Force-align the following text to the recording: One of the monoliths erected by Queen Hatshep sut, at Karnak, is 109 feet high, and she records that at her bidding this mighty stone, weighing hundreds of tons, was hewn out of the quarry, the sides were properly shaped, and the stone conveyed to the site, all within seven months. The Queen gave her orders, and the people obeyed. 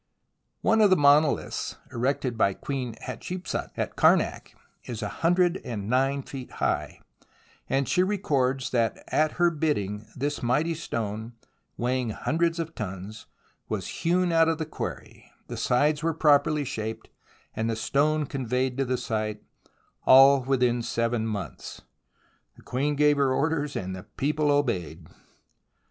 One 0.61 0.81
of 0.81 0.89
the 0.89 0.95
monoliths 0.97 1.75
erected 1.91 2.35
by 2.35 2.55
Queen 2.55 2.95
Hatshep 3.03 3.45
sut, 3.45 3.71
at 3.77 3.95
Karnak, 3.95 4.55
is 4.83 5.03
109 5.03 6.23
feet 6.23 6.51
high, 6.53 7.01
and 7.69 7.87
she 7.87 8.01
records 8.01 8.71
that 8.71 9.03
at 9.09 9.33
her 9.33 9.51
bidding 9.51 10.07
this 10.15 10.41
mighty 10.41 10.73
stone, 10.73 11.33
weighing 11.77 12.09
hundreds 12.09 12.57
of 12.57 12.73
tons, 12.73 13.27
was 13.69 13.89
hewn 14.01 14.31
out 14.31 14.49
of 14.49 14.57
the 14.57 14.65
quarry, 14.65 15.31
the 15.45 15.55
sides 15.55 16.01
were 16.01 16.15
properly 16.15 16.63
shaped, 16.65 17.11
and 17.55 17.69
the 17.69 17.75
stone 17.75 18.25
conveyed 18.25 18.77
to 18.77 18.85
the 18.85 18.97
site, 18.97 19.43
all 20.07 20.41
within 20.41 20.81
seven 20.81 21.27
months. 21.27 21.83
The 22.55 22.63
Queen 22.63 22.95
gave 22.95 23.17
her 23.17 23.31
orders, 23.31 23.75
and 23.75 23.95
the 23.95 24.01
people 24.05 24.49
obeyed. 24.49 25.07